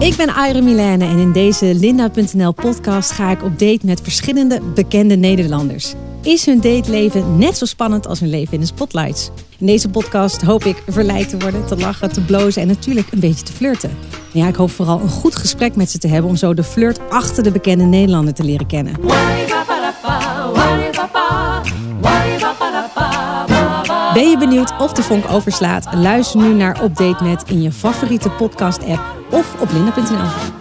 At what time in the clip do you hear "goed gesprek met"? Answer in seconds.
15.08-15.90